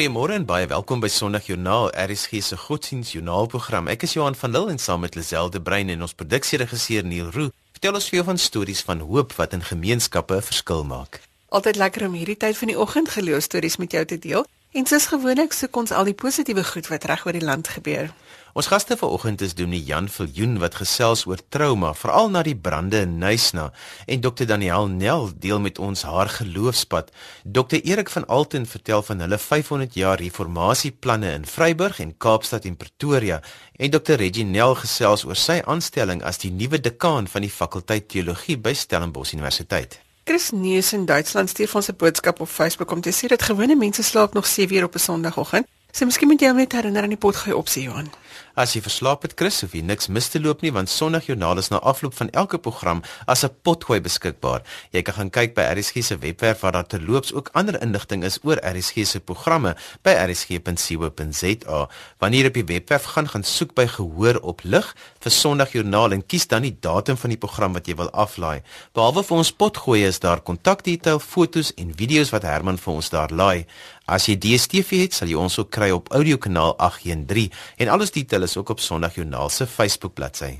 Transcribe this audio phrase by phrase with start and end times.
[0.00, 3.90] Goeiemôre en baie welkom by Sondagjoernaal, RSG se godsdienstjoernaalprogram.
[3.92, 7.52] Ek is Johan van Lille en saam met Liselde Brein en ons produksieregisseur Neil Roo,
[7.76, 11.20] vertel ons vir jou van stories van hoop wat in gemeenskappe 'n verskil maak.
[11.52, 14.46] Altyd lekker om hierdie tyd van die oggend geloof stories met jou te deel.
[14.72, 18.08] En soos gewoonlik soek ons al die positiewe goed wat reg oor die land gebeur.
[18.52, 23.04] Ons gaste vanoggend is Dominee Jan Viljoen wat gesels oor trauma, veral na die brande
[23.04, 23.68] in Nysna,
[24.10, 27.12] en Dr Daniel Nel deel met ons haar geloofspad.
[27.44, 32.76] Dr Erik van Alten vertel van hulle 500 jaar reformasieplanne in Vryburg en Kaapstad en
[32.76, 33.40] Pretoria,
[33.78, 38.10] en Dr Reggie Nel gesels oor sy aanstelling as die nuwe dekaan van die fakulteit
[38.10, 40.00] teologie by Stellenbosch Universiteit.
[40.26, 43.76] Chris Neus in Duitsland stuur ons 'n boodskap op Facebook om te sê dat gewone
[43.76, 45.66] mense slaap nog 7 uur op 'n Sondagoggend.
[45.92, 48.10] So miskien moet jy hom net herinner aan die potgooi opsie, Johan.
[48.58, 51.70] As jy verslaap het, Chris, hoef jy niks mis te loop nie want Sondagjoernaal is
[51.70, 54.62] na afloop van elke program as 'n potgooi beskikbaar.
[54.92, 58.38] Jy kan gaan kyk by RSG se webwerf waar daar terloops ook ander inligting is
[58.42, 61.88] oor RSG se programme by rsg.co.za.
[62.18, 66.46] Wanneer op die webwerf gaan, gaan soek by gehoor op lig vir Sondagjoernaal en kies
[66.46, 68.62] dan die datum van die program wat jy wil aflaai.
[68.92, 73.30] Behalwe vir ons potgooi is daar kontakdetail, fotos en video's wat Herman vir ons daar
[73.30, 73.66] laai.
[74.10, 78.42] As jy DStv het, sal jy ons ook kry op audiokanaal 813 en alles detail
[78.42, 80.56] is ook op Sondagjoernaal se Facebook bladsy.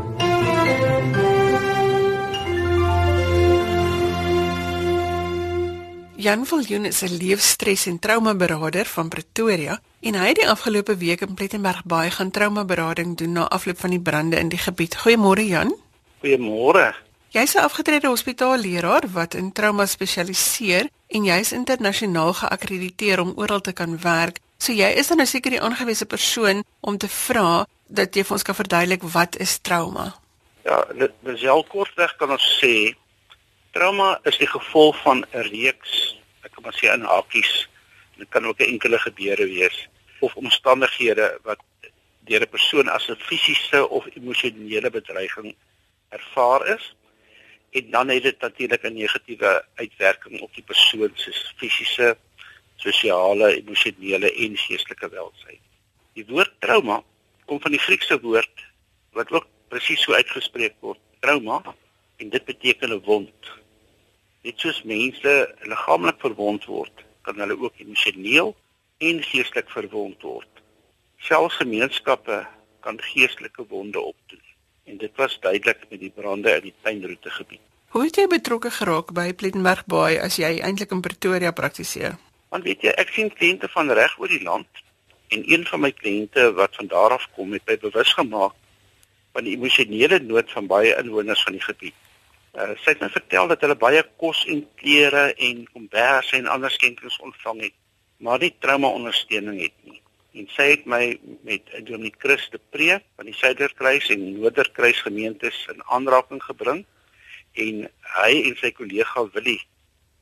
[6.21, 11.21] Jan Viljoen is 'n leefstres en traumaberader van Pretoria en hy het die afgelope week
[11.21, 14.95] in Plettenberg baie gaan traumaberading doen na afloop van die brande in die gebied.
[14.97, 15.75] Goeiemôre Jan.
[16.23, 17.10] Goeiemôre.
[17.31, 23.73] Jy's 'n afgetrede hospitaalleraar wat in trauma spesialiseer en jy's internasionaal geakkrediteer om oral te
[23.73, 24.39] kan werk.
[24.59, 28.33] So jy is dan nou seker die aangewese persoon om te vra dat jy vir
[28.33, 30.15] ons kan verduidelik wat is trauma?
[30.65, 32.97] Ja, dit is al kortweg kan ons sê
[33.73, 37.69] trauma is die gevolg van 'n reeks, ek kan maar sê in hakkies.
[38.19, 39.89] Dit kan ook 'n enkele gebeure wees
[40.19, 41.63] of omstandighede wat
[42.27, 45.55] deur 'n persoon as 'n fisiese of emosionele bedreiging
[46.09, 46.95] ervaar is
[47.71, 52.17] en dan het dit natuurlik 'n negatiewe uitwerking op die persoon se fisiese,
[52.77, 55.63] sosiale, emosionele en geestelike welstand.
[56.13, 57.03] Die woord trauma
[57.45, 58.67] kom van die Griekse woord
[59.13, 61.75] wat ook presies so uitgespreek word, trauma,
[62.17, 63.51] en dit beteken 'n wond.
[64.43, 68.57] Net soos mense liggaamlik verwond word, kan hulle ook emosioneel
[68.99, 70.49] en geestelik verwond word.
[71.19, 72.47] Selfs gemeenskappe
[72.81, 74.50] kan geestelike wonde opdoen
[74.85, 77.63] en dit was duidelik met die brande in die tuinroete gebied.
[77.91, 82.17] Hoe het jy betrokke geraak by Plettenberg Baai as jy eintlik in Pretoria praktiseer?
[82.51, 84.85] Want weet jy, ek sien kliënte van reg oor die land
[85.35, 88.55] en een van my kliënte wat van daar af kom het my bewus gemaak
[89.35, 91.99] van die emosionele nood van baie inwoners van die gebied.
[92.55, 96.71] Uh, sy het my vertel dat hulle baie kos en klere en komberse en ander
[96.75, 97.77] skenkings ontvang het,
[98.19, 100.01] maar nie trauma ondersteuning het nie
[100.33, 105.67] en sy het my met Dominee Chris de Pre van die Suiderkruis en Noorderkruis gemeentes
[105.73, 106.85] in aanraking gebring
[107.53, 107.87] en
[108.17, 109.61] hy en sy kollega Willie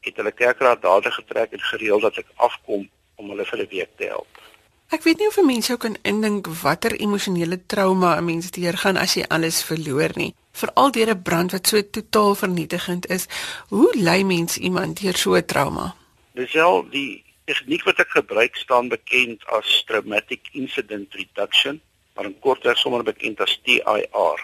[0.07, 2.89] het hulle kerkraad dadelik getrek en gereël dat ek afkom
[3.19, 4.41] om hulle vir 'n week te help.
[4.89, 8.97] Ek weet nie of 'n mens sou kan indink watter emosionele trauma 'n mens deurgaan
[8.97, 13.27] as jy alles verloor nie, veral deur 'n brand wat so totaal vernietigend is.
[13.69, 15.95] Hoe lei mens iemand deur so 'n trauma?
[16.33, 21.81] Dis al die tegniek wat ek gebruik staan bekend as traumatic incident reduction,
[22.15, 24.43] maar in kortweg sommer bekend as TIR.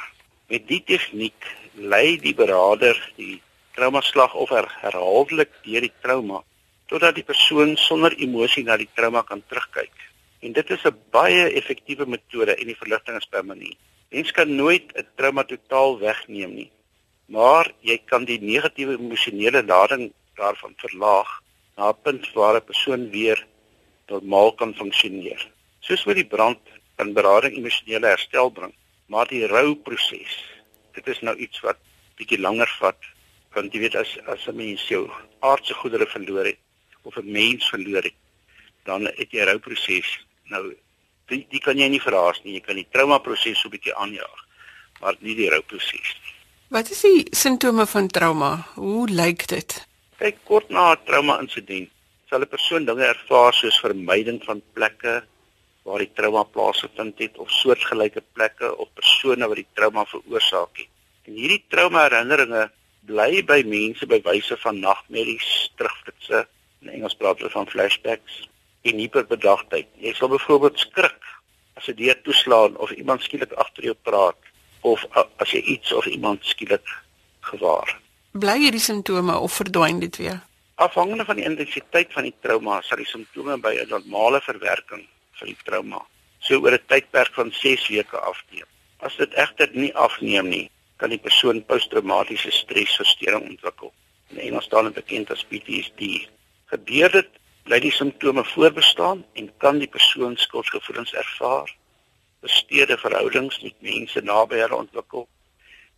[0.49, 3.41] Met die tegniek lei die beraader die
[3.77, 6.41] trauma slagoffer herhaaldelik deur die trauma
[6.89, 9.93] totdat die persoon sonder emosie na die trauma kan terugkyk.
[10.45, 13.77] En dit is 'n baie effektiewe metode en die verligting is permanent.
[14.11, 16.71] Mens kan nooit 'n trauma totaal wegneem nie,
[17.27, 21.44] maar jy kan die negatiewe emosionele lading daarvan verlaag
[21.77, 23.47] na 'n punt waar 'n persoon weer
[24.07, 25.51] normaal kan funksioneer.
[25.81, 26.59] Soos met die brand
[26.97, 28.75] kan berading emosionele herstel bring,
[29.07, 30.35] maar die rouproses,
[30.93, 31.77] dit is nou iets wat
[32.17, 33.01] bietjie langer vat.
[33.55, 35.11] Want jy weet as as 'n mens jou
[35.41, 36.59] aardse goedere verloor het
[37.03, 38.19] of 'n mens verloor het,
[38.85, 40.27] dan het jy rouproses.
[40.45, 40.75] Nou
[41.27, 42.55] die, die kan jy nie verhaas nie.
[42.55, 44.41] Jy kan die trauma proses so 'n bietjie aanjaag,
[45.01, 46.35] maar nie die rouproses nie.
[46.69, 48.67] Wat is die simptome van trauma?
[48.75, 49.87] Hoe lyk dit?
[50.15, 51.91] Kyk kort na 'n trauma insident,
[52.29, 55.15] sal 'n persoon dinge ervaar soos vermyding van plekke
[55.85, 60.93] waar die trauma plaasgevind het of soortgelyke plekke of persone wat die trauma veroorsaak het.
[61.27, 62.71] En hierdie trauma herinneringe
[63.11, 66.47] bly by mense by wyse van nagmerries, terugflitsse,
[66.83, 68.39] in Engels praat hulle van flashbacks
[68.87, 69.89] en hyperbedagtheid.
[69.99, 71.21] Jy sal byvoorbeeld skrik
[71.75, 74.41] as 'n deur toeslaan of iemand skielik agter jou praat
[74.81, 75.05] of
[75.43, 76.87] as jy iets of iemand skielik
[77.41, 78.04] gewaar
[78.35, 80.41] bly hierdie simptome of verdwyn dit weer?
[80.83, 85.05] Afhangende van die intensiteit van die trauma sal die simptome by 'n normale verwerking
[85.39, 86.01] van die trauma
[86.41, 88.67] so oor 'n tydperk van 6 weke afneem.
[88.99, 93.93] As dit egter nie afneem nie, kan die persoon posttraumatiese stresversteuring ontwikkel.
[94.31, 96.29] In Engels staan dit bekend as PTSD.
[96.67, 97.31] Gebeur dit,
[97.63, 101.77] bly die simptome voorbestaan en kan die persoon skuldgevoelens ervaar,
[102.41, 105.29] versteurde verhoudings met mense naby hulle ontwikkel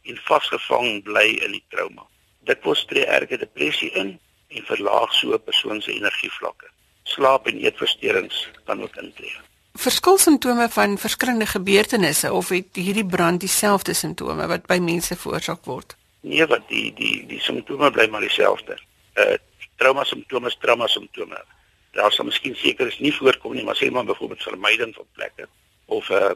[0.02, 2.06] en vasgevang bly in die trauma.
[2.46, 4.16] Dit word tree erge depressie in
[4.54, 6.68] en verlaag so 'n persoon se energievlakke.
[7.02, 9.36] Slaap en eetversteurings kan ook intree.
[9.76, 15.64] Verskil simptome van verskillende gebeurtenisse of het hierdie brand dieselfde simptome wat by mense veroorsaak
[15.64, 15.96] word?
[16.20, 18.78] Nee, wat die die die simptome bly maar dieselfde.
[19.14, 19.36] Uh
[19.76, 21.44] trauma simptome is trauma simptome.
[21.92, 25.48] Daar sal miskien seker is nie voorkom nie, maar sê maar byvoorbeeld vermyding van plekke
[25.84, 26.30] of uh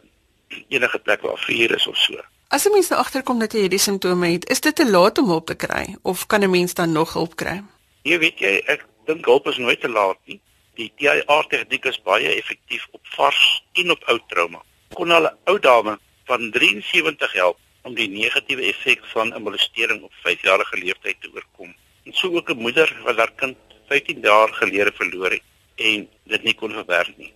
[0.69, 2.21] enige plek waar vuur is of so.
[2.51, 5.29] As 'n mens nou agterkom dat jy hierdie simptome het, is dit te laat om
[5.31, 7.63] hulp te kry of kan 'n mens dan nog hulp kry?
[8.03, 10.41] Jy weet jy, ek dink hulp is nooit te laat nie.
[10.75, 14.63] Die TIR tegniek is baie effektief op vars en op ou trauma.
[14.95, 20.03] Kon al 'n ou dame van 73 help om die negatiewe effek van 'n molestering
[20.03, 21.75] op 5-jarige leeftyd te oorkom.
[22.05, 23.57] En so ook 'n moeder wat haar kind
[23.89, 27.33] 15 jaar gelede verloor het en dit nie kon verwerk nie.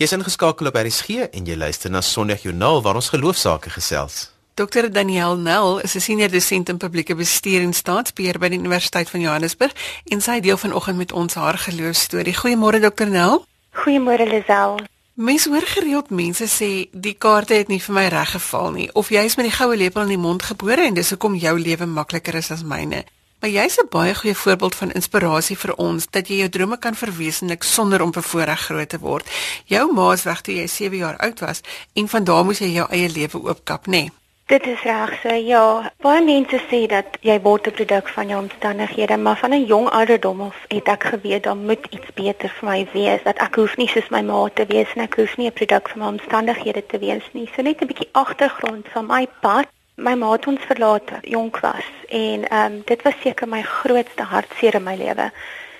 [0.00, 4.32] Jy's ingeskakel op RSG en jy luister na Sondagjoernaal waar ons geloofsaake gesels.
[4.58, 4.90] Dr.
[4.90, 9.20] Daniel Nel is 'n senior dosent in publieke bestuur en staatsbeheer by die Universiteit van
[9.20, 9.72] Johannesburg
[10.04, 12.34] en sy deel vanoggend met ons haar geloofstorie.
[12.34, 13.06] Goeiemôre Dr.
[13.06, 13.46] Nel.
[13.72, 14.76] Goeiemôre Lisel.
[15.14, 19.08] Mense hoor gereeld mense sê die kaarte het nie vir my reg geval nie of
[19.08, 22.34] jy's met die goue lepel in die mond gebore en dis hoekom jou lewe makliker
[22.34, 23.04] is as myne.
[23.42, 26.94] Maar jy's 'n baie goeie voorbeeld van inspirasie vir ons dat jy jou drome kan
[26.94, 29.30] verwesenlik sonder om bevoorreg groot te word.
[29.64, 31.60] Jou ma is weg toe jy 7 jaar oud was
[31.92, 33.90] en van daar moes jy jou eie lewe oopkap, nê?
[33.90, 34.10] Nee.
[34.46, 35.92] Dit is reg, so ja.
[36.04, 39.88] Baie mense sê dat jy word 'n produk van jou omstandighede, maar van 'n jong
[39.88, 43.22] ouderdom af het ek geweet dan moet iets beter vir my wees.
[43.24, 45.88] Dat ek hoef nie soos my ma te wees en ek hoef nie 'n produk
[45.88, 47.50] van my omstandighede te wees nie.
[47.56, 49.66] So net 'n bietjie agtergrond van my pad.
[49.94, 54.22] My ma het ons verlaat jonk was en ehm um, dit was seker my grootste
[54.22, 55.26] hartseer in my lewe.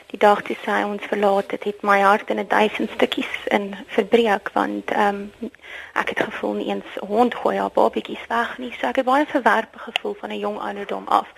[0.06, 3.74] Die dag toe sy ons verlaat het, het my hart in 'n duisend stukkies in
[3.86, 5.50] verbreek want ehm um,
[5.94, 8.72] ek het gevoel nie eens hond gooi haar babatjies weg nie.
[8.80, 11.28] So ek het baie verwerpe gevoel van 'n jong ouderdom af.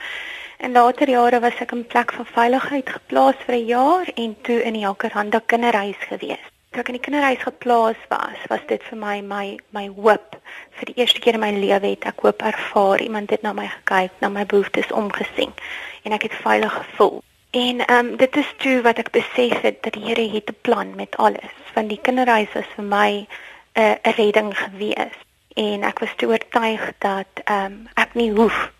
[0.58, 4.62] En later jare was ek in plek van veiligheid geplaas vir 'n jaar en toe
[4.62, 8.98] in die Jacaranda kinderhuis gewees toe ek in die kinderhuis geplaas was, was dit vir
[8.98, 9.44] my my
[9.76, 10.34] my hoop.
[10.78, 13.02] Vir die eerste keer in my lewe het ek hoop ervaar.
[13.02, 15.54] Iemand het na my gekyk, na my behoeftes omgesien
[16.02, 17.22] en ek het veilig gevoel.
[17.54, 20.58] En ehm um, dit is toe wat ek besef het dat die Here het 'n
[20.66, 21.54] plan met alles.
[21.78, 23.26] Want die kinderhuis was vir my 'n
[23.78, 25.14] uh, 'n redding gewees.
[25.54, 28.70] En ek was toe oortuig dat ehm um, ek nie hoef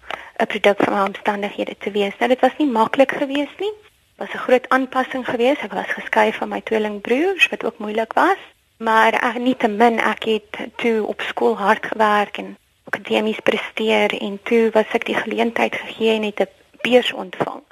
[0.43, 2.19] 'n produk van my omstandighede te wees.
[2.19, 3.75] Nou dit was nie maklik geweest nie
[4.17, 5.63] was 'n groot aanpassing geweest.
[5.63, 8.41] Ek was geskei van my tweelingbroers wat ook moeilik was,
[8.77, 14.21] maar ek nie te min ek het toe op skool hard gewerk en akademies presteer
[14.21, 16.49] en toe was ek die geleentheid gegee en het 'n
[16.83, 17.63] beurs ontvang.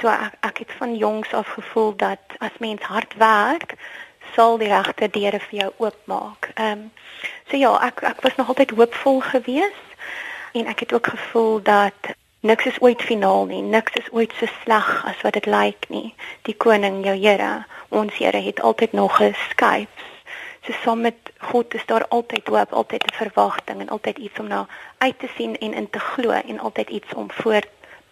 [0.00, 3.74] So ek, ek het van jongs af gevoel dat as mens hard werk,
[4.34, 6.50] sal die regte deure vir jou oopmaak.
[6.54, 6.92] Ehm um,
[7.48, 9.88] so ja, ek ek was nog altyd hoopvol geweest
[10.52, 13.62] en ek het ook gevoel dat niks is ooit finaal nie.
[13.62, 16.14] Niks is ooit so sleg as wat dit lyk nie.
[16.42, 19.90] Die koning, jou Here, ons Here het altyd nog geskuif
[20.66, 24.46] so saam met God is daar altyd hoop, altyd 'n verwagting en altyd iets om
[24.46, 24.66] na
[24.98, 27.62] uit te sien en in te glo en altyd iets om voor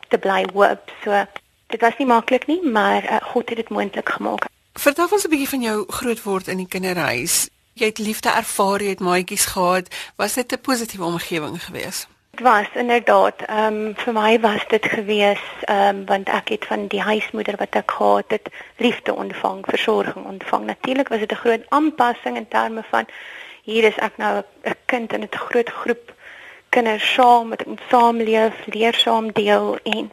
[0.09, 0.93] te bly hoop.
[1.05, 1.25] So
[1.67, 4.45] dit was nie maklik nie, maar uh, God het dit moontlik gemaak.
[4.73, 7.49] Vertel ons 'n bietjie van jou grootword in die kinderhuis.
[7.73, 9.95] Jy het liefde ervaar, jy het maatjies gehad.
[10.17, 12.09] Was dit 'n positiewe omgewing geweest?
[12.41, 16.87] Was inderdaad ehm um, vir my was dit gewees ehm um, want ek het van
[16.87, 20.65] die huismoeder wat ek gehad het liefde ontvang, versorging ontvang.
[20.65, 23.07] Natuurlik was dit 'n groot aanpassing in terme van
[23.63, 26.13] hier is ek nou 'n kind in 'n groot groep
[26.69, 30.13] kinders saam met ons saamleef, leer saam deel en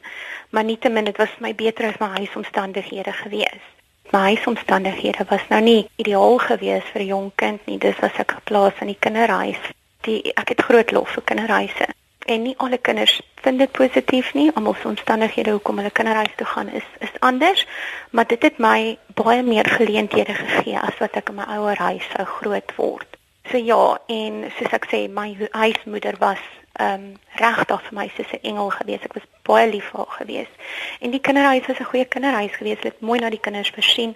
[0.49, 3.63] maar nietemin dit was my beter as my huisomstandighede gewees.
[4.11, 7.77] My huisomstandighede was nou nie ideaal gewees vir 'n jong kind nie.
[7.77, 9.61] Dis was ek geplaas in die kinderhuis.
[10.01, 11.87] Die ek het groot lof vir kinderhuise
[12.27, 14.51] en nie alle kinders vind dit positief nie.
[14.53, 17.65] Almal se omstandighede hoekom hulle kinderhuis toe gaan is is anders,
[18.09, 22.07] maar dit het my baie meer geleenthede gegee as wat ek in my ouer huis
[22.15, 23.17] sou groot word.
[23.51, 26.43] So ja, en soos ek sê, my huismoeder was
[26.77, 27.05] ehm um,
[27.41, 29.05] regtig vir my soos 'n engel gewees.
[29.07, 30.51] Ek was baie lief vir haar gewees.
[30.99, 32.77] En die kinderhuis was 'n goeie kinderhuis gewees.
[32.81, 34.15] Hulle het mooi na die kinders versien.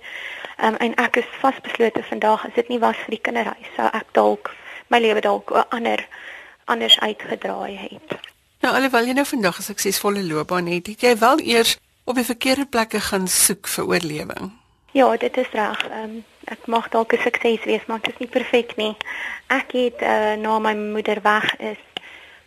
[0.57, 3.87] Ehm um, en ek is vasbeslote vandag as dit nie was vir die kinderhuis sou
[3.93, 4.51] ek dalk
[4.91, 6.07] my lewe dalk 'n ander
[6.65, 8.19] anders uitgedraai het.
[8.61, 12.25] Nou alhoewel jy nou vandag 'n suksesvolle loopbaan het, het jy wel eers op die
[12.25, 14.51] verkeerde plekke gaan soek vir oorlewing.
[14.91, 15.85] Ja, dit is reg.
[15.91, 18.95] Um, ek mag dalk 'n sukses wees, maar dit is nie perfek nie.
[19.47, 21.81] Ek het uh, na my moeder weg is,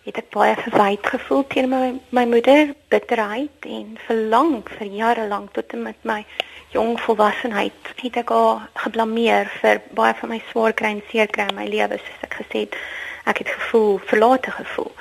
[0.05, 5.53] het ek baie verwyd gevoel teen my my moeder, bitterheid en verlang vir jare lank
[5.53, 6.25] tot en met my
[6.75, 11.47] jong volwassenheid het ek haar geblameer vir baie van my swaar kry en seer kry
[11.49, 12.77] in my lewe, soos ek gesê het
[13.25, 14.93] ek het gevoel verlate gevoel.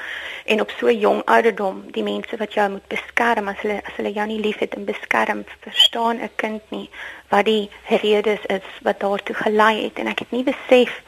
[0.46, 4.12] En op so jong ouderdom die mense wat jou moet beskerm as hulle as hulle
[4.12, 6.90] jou nie liefhet en beskerm verstaan 'n kind nie
[7.30, 10.00] wat die redes is wat daartoe gelei het.
[10.00, 11.02] En ek het nie besef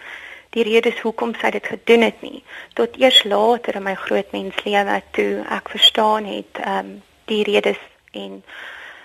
[0.49, 2.43] die redes hoekom sy dit gedoen het nie.
[2.73, 7.81] Tot eers later in my groot menslewe toe ek verstaan het ehm um, die redes
[8.11, 8.43] en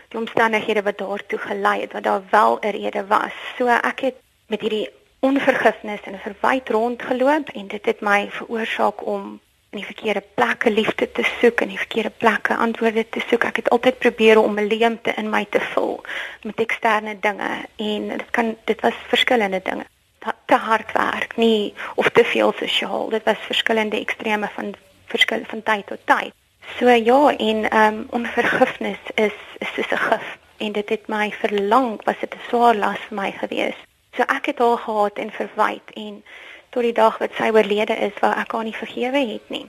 [0.08, 3.32] die omstandighede wat daartoe gelei het wat daar wel 'n rede was.
[3.58, 4.14] So ek het
[4.46, 4.90] met hierdie
[5.20, 11.06] onvergifnis en verwyd rondgeloop en dit het my veroorsaak om in die verkeerde plekke liefde
[11.12, 13.44] te soek en die verkeerde plekke antwoorde te soek.
[13.44, 16.02] Ek het altyd probeer om 'n leemte in my te vul
[16.42, 19.86] met eksterne dinge en dit kan dit was verskillende dinge.
[20.46, 23.08] Te hard werk, nie of te veel sosiaal.
[23.08, 24.74] Dit was verskillende extreme van
[25.06, 26.32] verskil van tyd tot tyd.
[26.78, 31.32] So ja, en ehm um, onvergifnis is is soos 'n gif en dit het my
[31.32, 33.89] verlang, was dit 'n swaar las vir my geweest.
[34.16, 36.22] So ek het haar gehaat en verwyd en
[36.70, 39.66] tot die dag wat sy oorlede is, wou ek haar nie vergewe het nie.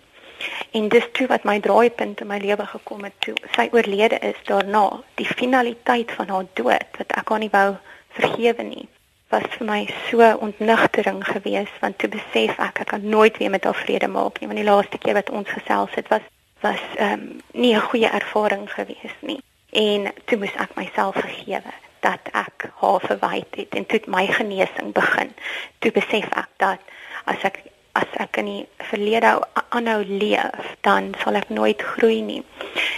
[0.77, 4.39] En dis toe wat my draaipunt in my lewe gekom het toe sy oorlede is
[4.49, 7.69] daarna, die finaliteit van haar dood wat ek haar nie wou
[8.17, 8.87] vergewe nie
[9.31, 9.79] was vir my
[10.09, 14.39] so ontnigtering geweest want toe besef ek ek kan nooit weer met haar vrede maak
[14.39, 16.25] nie want die laaste keer wat ons gesels het was
[16.65, 19.39] was ehm um, nie 'n goeie ervaring geweest nie
[19.85, 21.73] en toe moes ek myself vergewe
[22.05, 25.33] dat ek haar verwyd het en toe my genesing begin.
[25.79, 26.79] Toe besef ek dat
[27.25, 29.33] as ek as ek in die verlede
[29.75, 32.39] aanhou leef, dan sal ek nooit groei nie.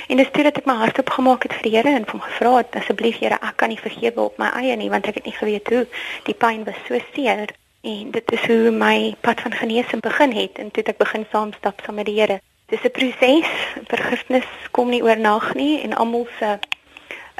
[0.08, 2.52] En dis toe dat ek my hart opgemaak het vir die Here en hom gevra
[2.60, 5.38] het asseblief Here, ek kan nie vergewe op my eie nie want ek het nie
[5.38, 5.86] geweet hoe
[6.30, 10.62] die pyn was so seer en dit is hoe my pad van genesing begin het
[10.62, 12.40] en toe ek begin saamstap saam met die Here.
[12.70, 13.50] Dis 'n proses.
[13.90, 16.60] Vergifnis kom nie oornag nie en almal se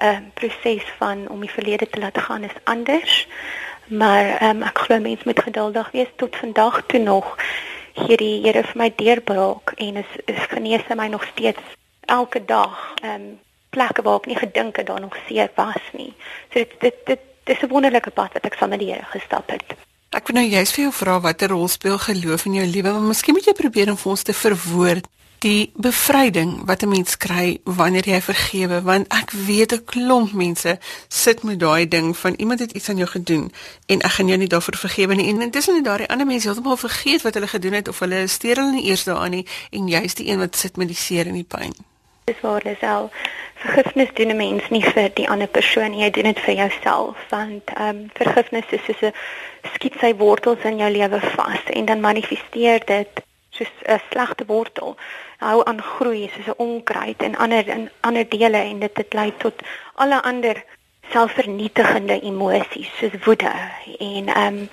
[0.02, 3.28] uh, proses van om die verlede te laat gaan is anders.
[3.88, 7.36] Maar um, ek glo mense moet geduldig wees tot vandag toe nog
[7.94, 11.62] hierdie Here vir my deurbraak en is is genees my nog steeds
[12.06, 12.94] elke dag.
[13.02, 13.40] Ehm um,
[13.74, 16.14] plekke waar ek nie gedink het daar nog seer was nie.
[16.54, 19.50] So dit dit dit dis 'n wonderlike pad wat ek saam met die Here gestap
[19.50, 19.64] het.
[20.10, 23.02] Ek wil nou juist vir jou vra watter rol speel geloof in jou lewe, maar
[23.02, 25.08] miskien moet jy probeer om vir ons te verwoord
[25.44, 30.80] die bevryding wat 'n mens kry wanneer jy vergewe want ek weet 'n klomp mense
[31.08, 33.52] sit met daai ding van iemand het iets aan jou gedoen
[33.86, 35.28] en ek gaan jou nie daarvoor vergewe nie.
[35.28, 38.56] En intussen het daai ander mense heeltemal vergeet wat hulle gedoen het of hulle steur
[38.56, 41.34] hulle nie eers daaraan nie en jy's die een wat sit met die seer en
[41.34, 41.74] die pyn
[42.24, 43.12] Dis waar dis al
[43.56, 47.64] vergifnis doen 'n mens nie vir die ander persoon jy doen dit vir jouself want
[47.76, 49.14] ehm um, vergifnis is soos 'n
[49.74, 53.24] skiet sy wortels in jou lewe vas en dan manifesteer dit
[53.56, 54.96] soos 'n slegte wortel
[55.38, 59.32] hou aan groei soos 'n onkruid en ander in ander dele en dit het lei
[59.38, 59.54] tot
[59.96, 60.64] alle ander
[61.12, 63.54] selfvernietigende emosies soos woede
[64.00, 64.70] en ehm um,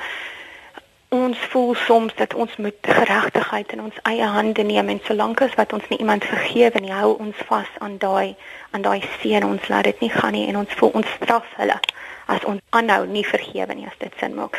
[1.11, 5.55] ons voel soms dat ons moet geregtigheid in ons eie hande neem en solank as
[5.59, 8.37] wat ons nie iemand vergewe nie hou ons vas aan daai
[8.71, 11.81] aan daai seën ons laat dit nie gaan nie en ons voel ons straf hulle
[12.27, 14.59] as ons aanhou nie vergewe nie as dit sin maak.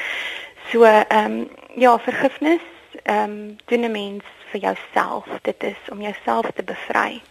[0.72, 1.50] So ehm um,
[1.80, 2.71] ja, vergifnis
[3.04, 5.26] ehm um, doen 'n mens vir jouself.
[5.42, 7.22] Dit is om jouself te bevry.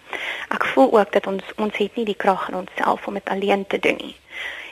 [0.49, 3.67] Ek voel ook dat ons ons het nie die krag in onsself om dit alleen
[3.67, 4.17] te doen nie.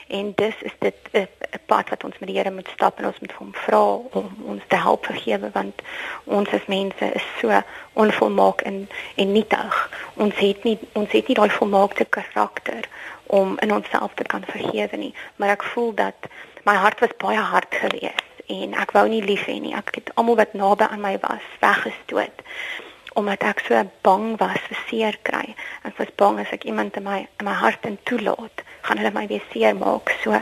[0.07, 1.27] En dis is dit 'n
[1.65, 4.61] pad wat ons met die Here moet stap en ons moet hom vra om ons
[4.67, 5.81] te help vergewe want
[6.23, 7.61] ons as mense is so
[7.93, 9.89] onvolmaak en en nietig.
[10.13, 12.87] Ons het nie ons het nie daai volmaakte karakter
[13.25, 16.15] om in onsself te kan vergewe nie, maar ek voel dat
[16.63, 19.75] my hart was baie hard geweest en ek wou nie lief hê nie.
[19.77, 22.45] Ek het almal wat naby aan my was weggestoot
[23.19, 25.55] omdat ek so bang was vir seer kry.
[25.83, 29.11] Ek was bang as ek iemand in my in my hart in toelaat, gaan hulle
[29.15, 30.13] my weer seer maak.
[30.23, 30.37] So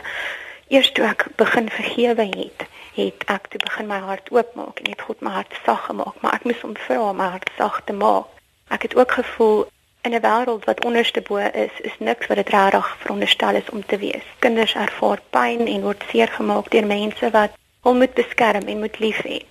[0.67, 5.05] eers toe ek begin vergewe het, het ek toe begin my hart oopmaak en het
[5.07, 7.95] God my hart sag gemaak, maar ek moes hom vra om my hart sag te
[7.95, 8.29] maak.
[8.69, 9.65] Ek het ook gevoel
[10.03, 13.85] in 'n wêreld wat onderste bo is, is niks wat dit regtig veronderstel is om
[13.85, 14.27] te wees.
[14.39, 18.99] Kinders ervaar pyn en word seer gemaak deur mense wat hom moet beskerm en moet
[18.99, 19.41] lief hê.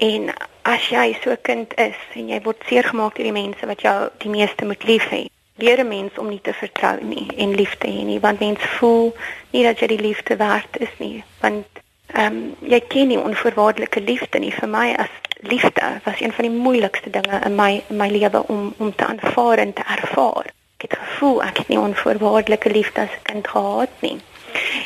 [0.00, 3.66] En as jy so 'n kind is en jy word seer gemaak deur die mense
[3.66, 5.26] wat jou die meeste moet lief hê,
[5.56, 8.60] leer 'n mens om nie te vertrou nie en lief te hê nie, want mens
[8.78, 9.14] voel
[9.50, 11.66] nie dat jy die liefde werd is nie, want
[12.14, 16.44] ehm um, jy ken nie onvoorwaardelike liefde nie vir my as liefde was een van
[16.44, 20.46] die moeilikste dinge in my in my lewe om om te aanvaar en te ervaar.
[20.76, 24.18] Ek het gevoel ek het nie onvoorwaardelike liefde as 'n kind gehad nie.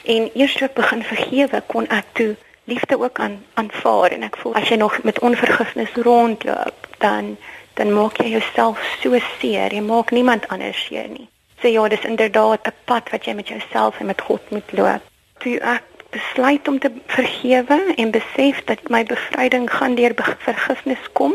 [0.05, 4.37] En eers toe ek begin vergewe, kon ek toe liefde ook aan aanvaar en ek
[4.37, 7.37] voel as jy nog met onvergifnis rondloop dan
[7.75, 9.73] dan maak jy jouself so seer.
[9.75, 11.27] Jy maak niemand anders seer nie.
[11.59, 14.73] Sê so ja dis inderdaad 'n pad wat jy met jouself en met God moet
[14.73, 15.03] loop.
[15.39, 21.35] Toe ek besluit om te vergewe en besef dat my bevryding gaan deur vergifnis kom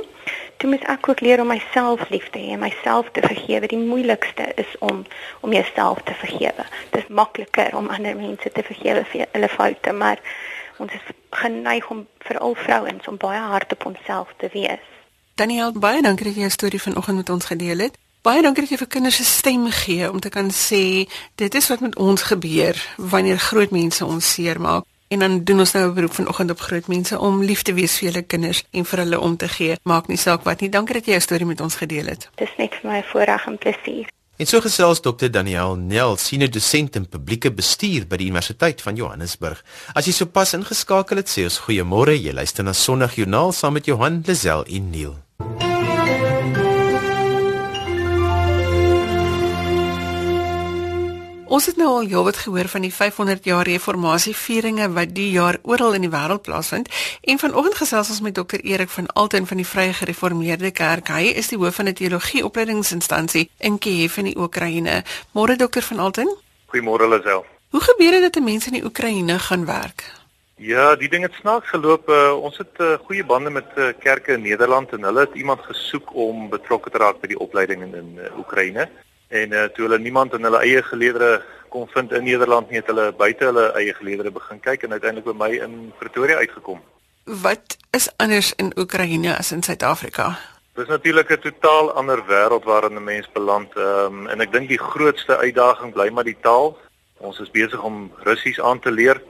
[0.58, 3.67] toe moet ek ook leer om myself lief te hê en myself te vergewe.
[3.67, 5.06] Die moeilikste is om
[5.39, 6.65] om jouself te vergewe.
[6.91, 10.19] Dit is makliker om ander mense te vergewe vir hulle foute maar
[10.79, 14.85] ons is geneig om veral vrouens om baie hard op onsself te wees.
[15.35, 17.97] Daniel, baie dankie dat jy jou storie vanoggend met ons gedeel het.
[18.21, 21.67] Baie dankie dat jy vir kinders 'n stem gee om te kan sê dit is
[21.67, 24.83] wat met ons gebeur wanneer groot mense ons seermaak.
[25.07, 27.97] En dan doen ons nou 'n beroep vanoggend op groot mense om lief te wees
[27.97, 29.77] vir hulle kinders en vir hulle om te gee.
[29.83, 30.69] Maak nie saak wat nie.
[30.69, 32.29] Dankie dat jy jou storie met ons gedeel het.
[32.35, 34.07] Dis net vir my voorreg en plesier.
[34.39, 35.28] En so gesels Dr.
[35.28, 39.60] Daniel Nel, senior dosent in publieke bestuur by die Universiteit van Johannesburg.
[39.99, 42.15] As jy sopas ingeskakel het, sê ons goeiemôre.
[42.15, 45.17] Jy luister na Sondagjoernaal saam met Johan Lazel en Neil.
[51.49, 55.95] Ons het nou al heelwat gehoor van die 500 jaar reformatievieringe wat die jaar oral
[55.97, 56.91] in die wêreld plaasvind
[57.31, 61.09] en vanoggend gesels ons met dokter Erik van Alten van die Vrye Gereformeerde Kerk.
[61.09, 65.01] Hy is die hoof van die teologie opleidingsinstansie in Kiev in die Oekraïne.
[65.33, 66.29] Môre dokter van Alten?
[66.69, 67.41] Goeiemôre Lisel.
[67.73, 70.05] Hoe gebeur dit dat mense in die Oekraïne gaan werk?
[70.62, 72.09] Ja, die ding het snaaks geloop.
[72.13, 75.65] Uh, ons het uh, goeie bande met uh, kerke in Nederland en hulle het iemand
[75.65, 78.85] gesoek om betrokke te raak by die opleiding in, in uh, Oekraïne
[79.29, 82.87] en uh, toe hulle niemand in hulle eie geleedere kon vind in Nederland nie het
[82.89, 86.81] hulle buite hulle eie geleedere begin kyk en uiteindelik by my in Pretoria uitgekom.
[87.23, 90.33] Wat is anders in Oekraïne as in Suid-Afrika?
[90.73, 94.67] Dit is natuurlik 'n totaal ander wêreld waarin 'n mens beland um, en ek dink
[94.69, 96.77] die grootste uitdaging bly maar die taal.
[97.17, 99.21] Ons is besig om Russies aan te leer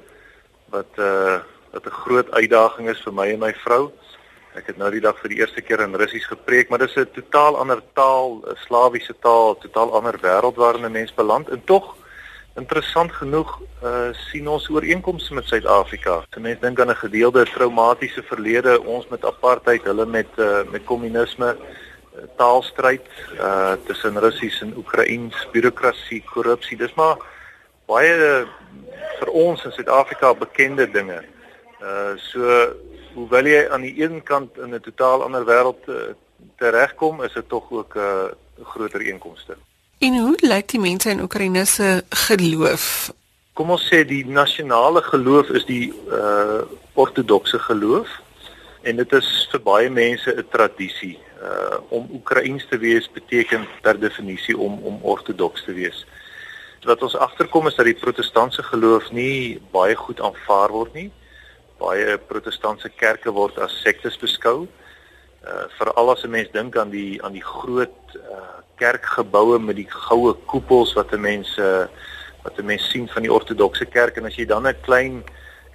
[0.69, 1.39] wat uh
[1.71, 3.91] wat 'n groot uitdaging is vir my en my vrou.
[4.60, 6.98] Ek het nou die dag vir die eerste keer in Russies gepreek, maar dit is
[7.00, 11.50] 'n totaal ander taal, 'n Slawiese taal, totaal ander wêreld waarin 'n mens beland.
[11.50, 11.95] En tog
[12.56, 16.26] interessant genoeg uh sien ons ooreenkomste met Suid-Afrika.
[16.30, 20.84] As mense dink aan 'n gedeelde traumatiese verlede, ons met apartheid, hulle met uh met
[20.84, 23.08] kommunisme, uh, taalstryd
[23.39, 26.78] uh tussen Russies en Oekraïens, bureaukrasie, korrupsie.
[26.78, 27.17] Dis maar
[27.86, 28.48] baie uh,
[29.19, 31.24] vir ons in Suid-Afrika bekende dinge.
[31.82, 32.74] Uh so
[33.13, 35.95] hoewel jy aan die een kant in 'n totaal ander wêreld uh,
[36.58, 38.26] teregkom, is dit tog ook 'n uh,
[38.63, 39.58] groter inkomste.
[40.00, 43.12] En hoe lyk die mense in Oekraïne se geloof?
[43.54, 46.62] Kom ons sê die nasionale geloof is die uh
[46.93, 48.08] ortodokse geloof
[48.82, 51.19] en dit is vir baie mense 'n tradisie.
[51.41, 56.06] Uh om Oekraïens te wees beteken per definisie om om ortodoks te wees.
[56.84, 61.12] Wat ons agterkom is dat die protestantse geloof nie baie goed aanvaar word nie
[61.80, 64.68] baie protestantse kerke word as sektes beskou.
[65.48, 69.89] uh veral as 'n mens dink aan die aan die groot uh kerkgeboue met die
[69.89, 71.88] goue koepels wat 'n mens uh
[72.44, 74.18] wat 'n mens sien van die ortodokse kerk.
[74.18, 75.24] En as jy dan 'n klein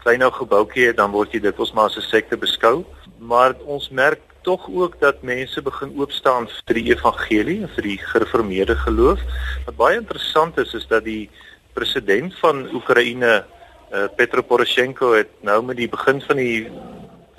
[0.02, 2.84] klein ou gebouetjie het dan word jy dit ons maar as 'n sekte beskou.
[3.18, 7.98] Maar ons merk tog ook dat mense begin oopstaan vir die evangelie en vir die
[7.98, 9.20] gereformeerde geloof.
[9.66, 11.30] Wat baie interessant is is dat die
[11.72, 13.44] president van Oekraïne
[13.92, 16.70] uh, Petro Poroshenko het nou met die begin van die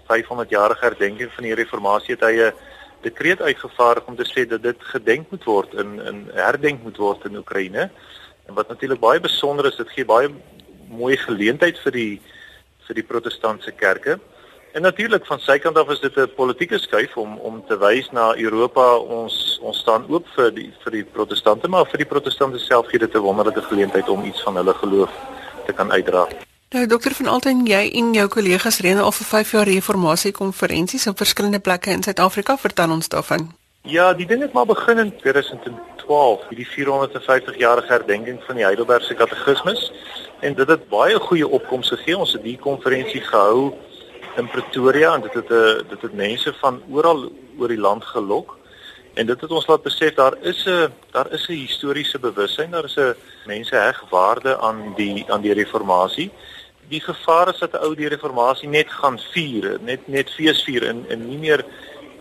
[0.08, 2.54] 500 jarige herdenking van die reformatie het hy 'n
[3.02, 7.26] dekreet uitgevaardig om te sê dat dit gedenk moet word in in herdenk moet word
[7.26, 7.90] in Oekraïne.
[8.48, 10.30] En wat natuurlik baie besonder is, dit gee baie
[10.90, 12.22] mooi geleentheid vir die
[12.88, 14.20] vir die protestantse kerke.
[14.76, 18.12] En natuurlik van sy kant af is dit 'n politieke skuif om om te wys
[18.12, 22.60] na Europa ons ons staan oop vir die vir die protestante maar vir die protestante
[22.60, 25.12] self gee dit 'n wonderlike geleentheid om iets van hulle geloof
[25.66, 26.28] te kan uitdra.
[26.76, 31.08] Nou dokter van Alten, jy en jou kollegas reën al vir 5 jaar reformatie konferensies
[31.08, 32.58] op verskillende plekke in Suid-Afrika.
[32.58, 33.52] Vertel ons daarvan.
[33.86, 39.14] Ja, die ding het maar begin in 2012, hierdie 450 jarige herdenking van die Heidelbergse
[39.14, 39.92] Katekismes
[40.42, 42.18] en dit het baie goeie opkomste gegee.
[42.18, 43.74] Ons het die konferensie gehou
[44.36, 48.06] in Pretoria en dit het 'n eh, dit het mense van oral oor die land
[48.06, 48.58] gelok.
[49.16, 52.86] En dit het ons laat besef daar is 'n daar is 'n historiese bewussyn, daar
[52.86, 56.32] is 'n mense heg waarde aan die aan die reformatie
[56.88, 61.06] die gevaar is dat 'n ou die reformatie net gaan vier, net net feesvier in
[61.10, 61.66] in nie meer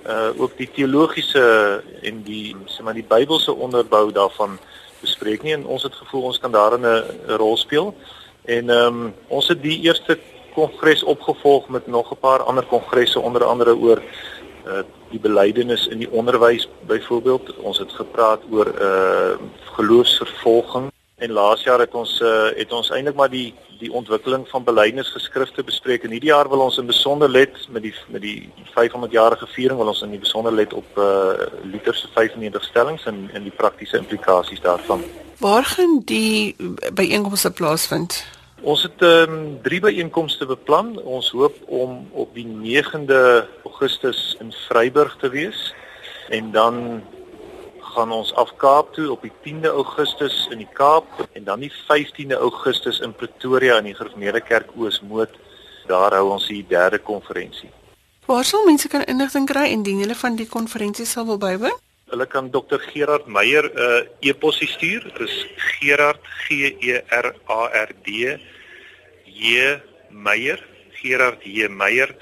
[0.07, 4.59] uh ook die teologiese en die sê maar die Bybelse onderbou daarvan
[5.01, 7.95] bespreek nie en ons het gevoel ons kan daarin 'n rol speel.
[8.45, 10.19] En ehm um, ons het die eerste
[10.55, 14.03] kongres opgevolg met nog 'n paar ander kongresse onder andere oor
[14.67, 17.57] uh die belydenis in die onderwys byvoorbeeld.
[17.57, 19.37] Ons het gepraat oor uh
[19.77, 24.65] geloofsvervolging En laas jaar het ons uh, het ons eintlik maar die die ontwikkeling van
[24.65, 29.13] belydenisgeskrifte bespreek en hierdie jaar wil ons in besonder let met die met die 500
[29.13, 33.29] jarige viering wil ons in die besonder let op uh Luther se 95 stellings en
[33.33, 35.05] en die praktiese implikasies daarvan.
[35.39, 36.57] Waar gaan die
[36.95, 38.25] byeenkomste plaasvind?
[38.65, 40.95] Ons het ehm um, drie byeenkomste beplan.
[41.03, 45.75] Ons hoop om op die 9de Augustus in Vryburg te wees
[46.33, 47.03] en dan
[47.81, 51.73] gaan ons af Kaap toe op die 10de Augustus in die Kaap en dan die
[51.73, 55.37] 15de Augustus in Pretoria in die Gereformeerde Kerk Oosmoed.
[55.87, 57.69] Daar hou ons die derde konferensie.
[58.25, 61.77] Waar sal mense kan inligting kry indien hulle van die konferensie sal wil bywoon?
[62.15, 65.03] Hulle kan Dr Gerard Meyer 'n uh, e-pos stuur.
[65.03, 68.39] Dit is Gerard G E R A R D
[69.25, 72.15] J Meyer, Gerard J Meyer.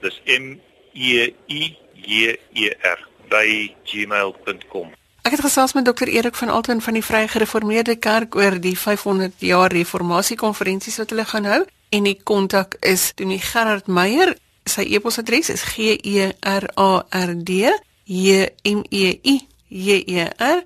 [0.00, 0.60] Dis M
[0.94, 4.94] E I J E R by gmail.com.
[5.26, 8.78] Ek het gesels met dokter Erik van Alten van die Vrye Gereformeerde Kerk oor die
[8.78, 14.36] 500 jaar reformatie konferensies wat hulle gaan hou en die kontak is Tony Gerard Meyer.
[14.64, 17.66] Sy e-posadres is g e r a r d
[18.10, 19.36] j m e i
[19.68, 20.62] j e r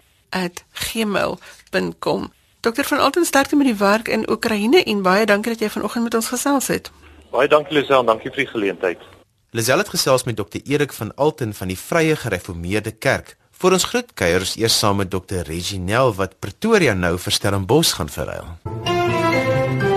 [0.72, 2.32] @gmail.com.
[2.60, 6.04] Dokter van Alten sterkte met die werk in Oekraïne en baie dankie dat jy vanoggend
[6.04, 6.90] met ons gesels het.
[7.30, 8.98] Baie dankie Lisel, dankie vir die geleentheid.
[9.50, 13.36] Lisel het gesels met dokter Erik van Alten van die Vrye Gereformeerde Kerk.
[13.50, 15.44] Vir ons groet kuiers eers saam met Dr.
[15.46, 19.93] Reginel wat Pretoria nou vir Stellenbosch gaan verruil.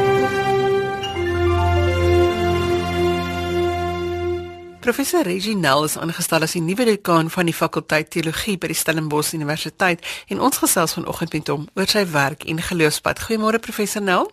[4.87, 9.33] Professor Reginel is aangestel as die nuwe dekaan van die fakulteit teologie by die Stellenbosch
[9.35, 13.19] Universiteit en ons gesels vanoggend met hom oor sy werk en geloofspad.
[13.25, 14.31] Goeiemôre professor Nel.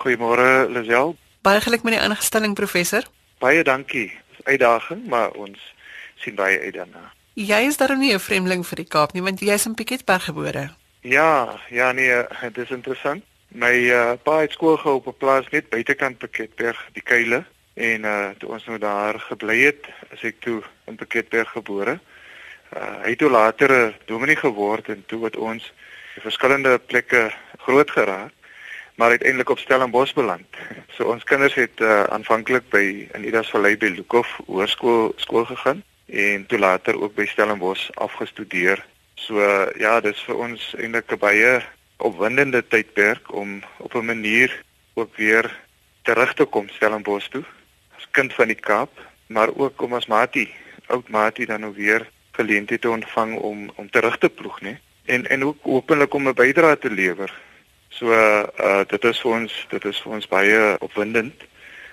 [0.00, 1.14] Goeiemôre Lisel.
[1.46, 3.06] Baie geluk met die aanstelling professor.
[3.38, 4.08] Baie dankie.
[4.42, 5.62] Uitdaging, maar ons
[6.18, 7.06] sien baie uit daarna.
[7.38, 10.24] Jy is darem nie 'n vreemdeling vir die Kaap nie, want jy is in Piketberg
[10.24, 10.74] gebore.
[11.02, 13.22] Ja, ja nee, dit is interessant.
[13.54, 18.04] My uh, pa het skool gehou op 'n plaas net buitekant Piketberg, die Kuile, en
[18.04, 21.98] uh toe ons nou daar gebly het, is ek toe in Piketberg gebore.
[22.72, 25.72] Uh hy het toe later 'n dominee geword en toe het ons
[26.20, 28.32] verskillende plekke groot geraak
[28.94, 30.46] maar uiteindelik op Stellenbosch beland.
[30.94, 35.82] So ons kinders het uh, aanvanklik by in Idas Vallei by Lukhof Hoërskool skool gegaan
[36.06, 38.84] en toe later ook by Stellenbosch afgestudeer.
[39.14, 39.40] So
[39.80, 41.62] ja, dis vir ons eintlik 'n baie
[41.96, 44.62] opwindende tydperk om op 'n manier
[44.94, 45.48] ook weer
[46.02, 47.44] terug te kom Stellenbosch toe
[48.12, 48.90] kind van die Kaap,
[49.26, 50.46] maar ook om as Mati,
[50.86, 54.78] oud Mati dan nou weer geleentheid te ontvang om om terug te ploeg, né?
[55.04, 57.32] En en ook openlik om 'n bydrae te lewer.
[57.88, 61.34] So uh dit is vir ons dit is vir ons baie opwindend,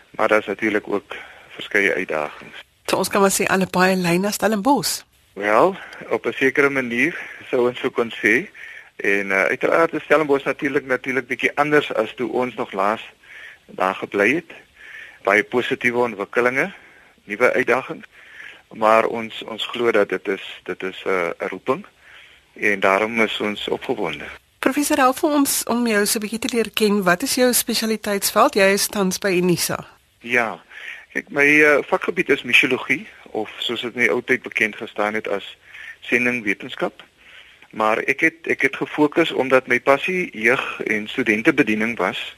[0.10, 1.16] maar daar's natuurlik ook
[1.50, 2.64] verskeie uitdagings.
[2.86, 5.06] So ons kan maar sê alle baie lyne stel in bos.
[5.34, 5.76] Wel,
[6.10, 7.16] op 'n sekere manier
[7.50, 8.50] sou ons sou kon sê
[8.96, 13.02] en uh, uiteraard is Stellenbosch natuurlik natuurlik bietjie anders as toe ons nog laas
[13.66, 14.52] daar gebly het.
[15.30, 16.72] Baie positiewe ontwikkelinge,
[17.30, 18.08] nuwe uitdagings.
[18.74, 21.86] maar ons ons glo dat dit is dit is 'n uh, roeping
[22.54, 24.26] en daarom is ons opgewonde.
[24.60, 27.04] Professor help ons om jou so 'n bietjie te leer ken.
[27.04, 28.54] Wat is jou spesialiteitsveld?
[28.54, 29.88] Jy is tans by Unisa.
[30.20, 30.64] Ja.
[31.12, 35.14] Ek my uh, vakgebied is misiologie of soos dit in die ou tyd bekend gestaan
[35.14, 35.58] het as
[36.00, 37.04] sendingwetenskap.
[37.70, 42.36] Maar ek het ek het gefokus omdat my passie jeug en studentebediening was.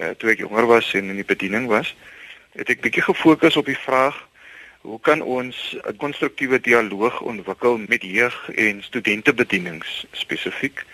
[0.00, 1.94] Uh, toe ek jonger was en in die bediening was,
[2.52, 4.18] het ek bietjie gefokus op die vraag
[4.82, 10.84] Hoe kan ons 'n konstruktiewe dialoog ontwikkel met jeug en studentebedienings spesifiek?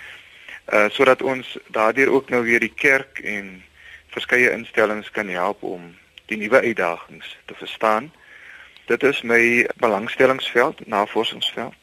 [0.72, 3.64] Uh sodat ons daardeur ook nou weer die kerk en
[4.06, 8.12] verskeie instellings kan help om die nuwe uitdagings te verstaan.
[8.86, 11.76] Dit is my belangstellingsveld, navorsingsveld.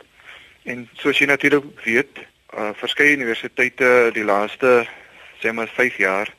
[0.64, 2.18] En soos jy natuurlik weet,
[2.54, 4.88] uh verskeie universiteite die laaste
[5.42, 6.34] sê maar 5 jaar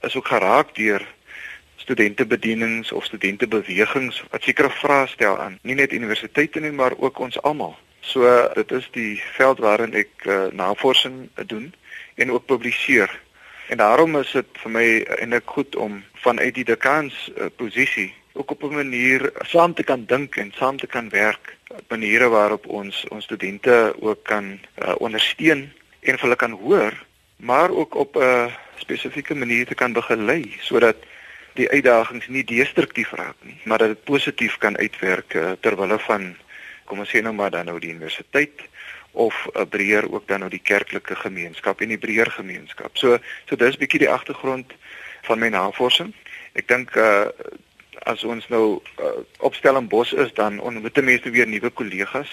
[0.00, 1.04] is ook geraak deur
[1.84, 7.40] studentebedienings of studentebewegings wat sekere vrae stel aan nie net universiteite nie maar ook ons
[7.42, 7.76] almal.
[8.00, 11.72] So dit is die veld waarin ek uh, navorsing doen
[12.20, 13.10] en ook publiseer.
[13.68, 14.88] En daarom is dit vir my
[15.20, 20.04] eintlik goed om vanuit die dekans uh, posisie ook op 'n manier saam te kan
[20.06, 24.94] dink en saam te kan werk op maniere waarop ons ons studente ook kan uh,
[24.98, 26.92] ondersteun en hulle kan hoor,
[27.36, 30.96] maar ook op 'n spesifieke manier te kan begelei sodat
[31.54, 35.98] die uitdagings nie destruktief raak nie, maar dat dit positief kan uitwerk uh, ter wille
[36.06, 36.34] van
[36.84, 38.66] kom ons sê nou maar dan nou die universiteit
[39.12, 42.96] of 'n uh, breër ook dan nou die kerklike gemeenskap en die breër gemeenskap.
[42.96, 44.72] So so dis bietjie die agtergrond
[45.22, 46.14] van my navorsing.
[46.52, 47.28] Ek dink uh
[48.04, 49.06] as ons nou uh,
[49.38, 52.28] opstel in Bos is dan ontmoet mense weer nuwe kollegas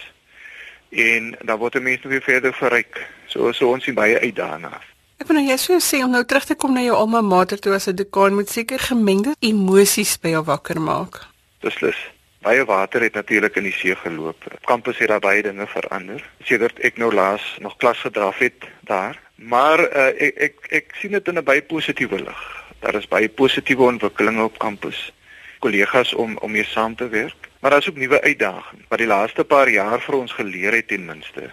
[0.90, 3.08] en dan word mense weer verder verryk.
[3.28, 4.82] So so ons sien baie uit daarna.
[5.22, 7.60] Ek wil nou jy sou sê om nou terug te kom na jou alma mater
[7.62, 11.28] toe as 'n dekaan moet seker gemengde emosies by jou wakker maak.
[11.62, 12.00] Beslis.
[12.42, 14.42] Baie water het natuurlik in die see geloop.
[14.52, 16.26] Op kampus het daar baie dinge verander.
[16.44, 21.12] Sedert ek nou laas nog klas gedraf het daar, maar uh, ek ek ek sien
[21.12, 22.42] dit in 'n baie positiewe lig.
[22.80, 25.14] Daar is baie positiewe ontwikkelinge op kampus.
[25.60, 28.86] Kollegas om om mee saam te werk, maar daar is ook nuwe uitdagings.
[28.90, 31.52] Wat die laaste paar jaar vir ons geleer het ten minste,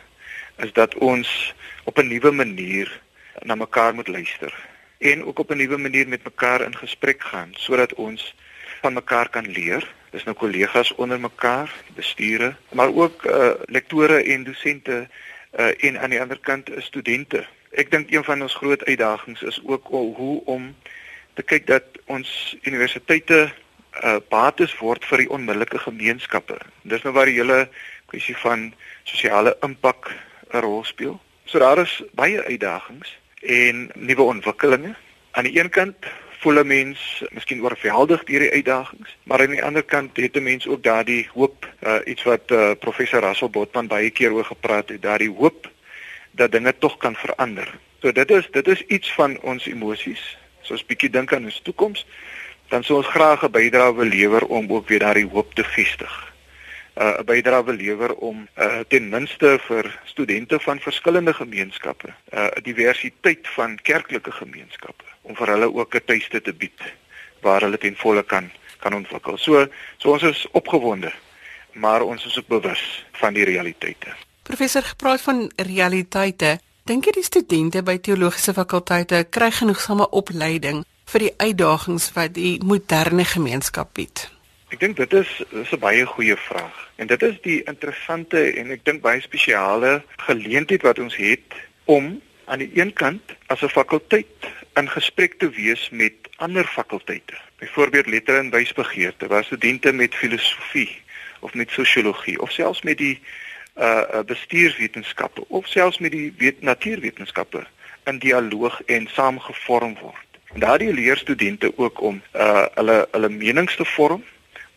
[0.57, 1.55] is dat ons
[1.85, 2.89] op 'n nuwe manier
[3.42, 4.55] na mekaar moet luister
[4.98, 8.35] en ook op 'n nuwe manier met mekaar in gesprek gaan sodat ons
[8.81, 9.94] van mekaar kan leer.
[10.11, 15.09] Dis nou kollegas onder mekaar, bestuure, maar ook uh lektore en dosente
[15.59, 17.46] uh en aan die ander kant is studente.
[17.70, 20.77] Ek dink een van ons groot uitdagings is ook hoe om
[21.35, 23.53] te kyk dat ons universiteite
[24.03, 26.59] uh bates word vir die onmiddellike gemeenskappe.
[26.83, 27.68] Dis nou waar die hele
[28.07, 28.74] kwessie van
[29.05, 30.12] sosiale impak
[30.53, 31.20] 'n rol speel.
[31.44, 34.94] So daar is baie uitdagings en nuwe ontwikkelinge.
[35.31, 35.96] Aan die een kant
[36.38, 40.42] voel 'n mens miskien oorweldig deur die uitdagings, maar aan die ander kant het 'n
[40.42, 44.88] mens ook daardie hoop, uh, iets wat uh, professor Russell Botman baie keer oor gepraat
[44.88, 45.70] het, daardie hoop
[46.31, 47.79] dat dinge tog kan verander.
[48.01, 50.38] So dit is dit is iets van ons emosies.
[50.62, 52.07] So as bietjie dink aan ons toekoms,
[52.68, 56.28] dan sou ons graag 'n bydrae wil lewer om ook weer daardie hoop te vestig.
[56.99, 62.09] Uh, 'n uh, bydrae wil lewer om uh, ten minste vir studente van verskillende gemeenskappe,
[62.09, 66.81] 'n uh, diversiteit van kerklike gemeenskappe om vir hulle ook 'n tuiste te bied
[67.41, 69.39] waar hulle ten volle kan kan ontwikkel.
[69.39, 69.67] So
[69.99, 71.13] so ons is opgewonde,
[71.73, 74.15] maar ons is ook bewus van die realiteite.
[74.43, 76.59] Professor gepraat van realiteite.
[76.85, 82.59] Dink jy die studente by teologiese fakulteite kry genoegsame opleiding vir die uitdagings wat die
[82.65, 84.38] moderne gemeenskap bied?
[84.69, 86.77] Ek dink dit is dis 'n baie goeie vraag.
[87.01, 92.21] En dit is die interessante en ek dink baie spesiale geleentheid wat ons het om
[92.45, 97.35] aan die een kant as 'n fakulteit in gesprek te wees met ander fakulteite.
[97.59, 101.01] Byvoorbeeld lettere en wysbegeerte, waar studente met filosofie
[101.41, 103.21] of met sosiologie of selfs met die
[103.77, 107.67] uh bestuurswetenskappe of selfs met die wet natuurwetenskappe
[108.05, 110.29] in dialoog en saamgevorm word.
[110.53, 114.25] En daardie leer studente ook om uh hulle hulle menings te vorm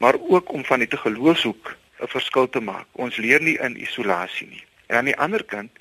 [0.01, 2.87] maar ook om van die te geloofshoek 'n verskil te maak.
[2.91, 4.63] Ons leer nie in isolasie nie.
[4.87, 5.71] En aan die ander kant,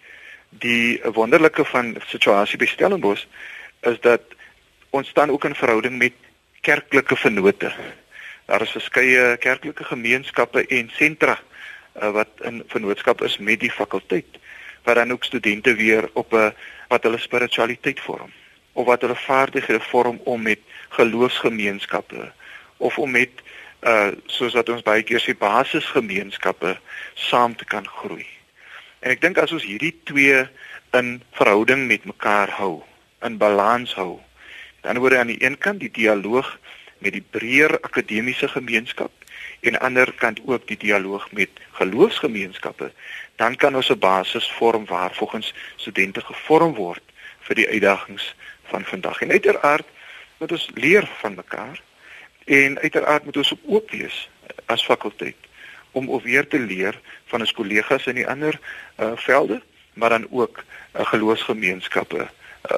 [0.48, 3.24] die wonderlike van situasie by Stellenbosch
[3.80, 4.22] is dat
[4.90, 6.12] ons staan ook in verhouding met
[6.60, 7.72] kerklike vennote.
[8.44, 11.38] Daar is verskeie kerklike gemeenskappe en sentra
[12.02, 14.38] uh, wat in vennootskap is met die fakulteit
[14.82, 16.52] waar dan ook studente weer op 'n
[16.88, 18.32] wat hulle spiritualiteit vorm
[18.72, 22.32] of wat hulle vaardighede vorm om met geloofsgemeenskappe
[22.76, 23.30] of om met
[23.82, 26.76] uh soos wat ons baie keer sê basisgemeenskappe
[27.14, 28.26] saam te kan groei.
[29.00, 30.42] En ek dink as ons hierdie twee
[30.96, 32.82] in verhouding met mekaar hou,
[33.24, 34.20] in balans hou,
[34.84, 36.58] dan word aan die een kant die dialoog
[37.00, 39.12] met die breër akademiese gemeenskap
[39.60, 42.90] en aan die ander kant ook die dialoog met geloofsgemeenskappe,
[43.36, 47.02] dan kan ons 'n basis vorm waar volgens studente gevorm word
[47.40, 49.20] vir die uitdagings van vandag.
[49.20, 49.86] En uiteraard
[50.38, 51.80] moet ons leer van mekaar
[52.50, 54.28] en uiteraard moet ons oop wees
[54.66, 55.48] as fakulteit
[55.92, 56.98] om weer te leer
[57.30, 58.58] van ons kollegas in die ander
[58.98, 59.60] uh, velde,
[59.94, 62.30] maar dan ook uh, geloofsgemeenskappe uh,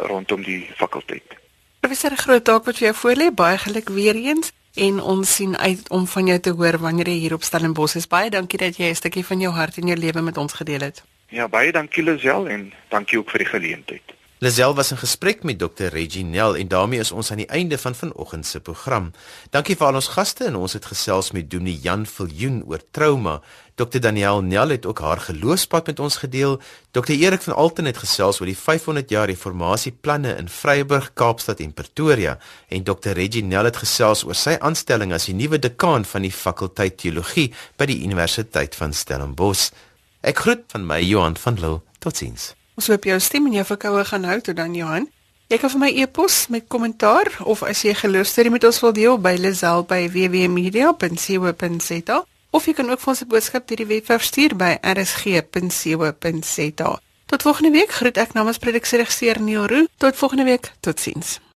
[0.09, 1.37] rondom die fakulteit.
[1.81, 5.89] Professor Groot dalk wat vir jou voorlê baie geluk weer eens en ons sien uit
[5.91, 8.09] om van jou te hoor wanneer jy hier op Stellenbosch is.
[8.09, 10.81] Baie dankie dat jy 'n stukkie van jou hart en jou lewe met ons gedeel
[10.81, 11.05] het.
[11.29, 14.17] Ja, baie dankie Lisel en dankie ook vir die geleentheid.
[14.43, 15.85] Lisel was in gesprek met Dr.
[15.95, 19.13] Reginel en daarmee is ons aan die einde van vanoggend se program.
[19.55, 23.37] Dankie vir al ons gaste en ons het gesels met Dominee Jan Viljoen oor trauma.
[23.79, 24.01] Dr.
[24.03, 26.57] Daniel Nel het ook haar geloofspad met ons gedeel.
[26.91, 27.13] Dr.
[27.15, 32.35] Erik van Alten het gesels oor die 500 jaar reformasieplanne in Vryburg, Kaapstad en Pretoria
[32.69, 33.15] en Dr.
[33.15, 37.87] Reginel het gesels oor sy aanstelling as die nuwe dekaan van die fakulteit teologie by
[37.87, 39.71] die Universiteit van Stellenbosch.
[40.19, 41.79] Ek groet van my Johan van Lille.
[42.03, 42.51] Totsiens.
[42.75, 45.09] Ons hoop jou stem en jou verkoue gaan hou tot dan Johan.
[45.53, 49.19] Jy kan vir my e-pos met kommentaar of as jy geloofstorie met ons wil deel
[49.21, 54.79] by lazel@wwmedia.co.za of jy kan ook vir ons 'n boodskap deur die webwerf stuur by
[54.81, 57.01] rsg.co.za.
[57.27, 59.87] Tot volgende week groet ek namens produksieregisseur Neil Roo.
[59.97, 60.73] Tot volgende week.
[60.81, 61.43] Totsiens.